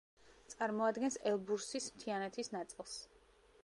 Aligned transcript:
წარმოადგენს 0.53 1.19
ელბურსის 1.33 1.93
მთიანეთის 1.99 2.55
ნაწილს. 2.59 2.99